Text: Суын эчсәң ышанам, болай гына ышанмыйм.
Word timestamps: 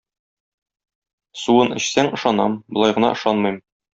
Суын 1.41 1.69
эчсәң 1.77 2.11
ышанам, 2.19 2.57
болай 2.79 2.97
гына 2.99 3.15
ышанмыйм. 3.19 3.63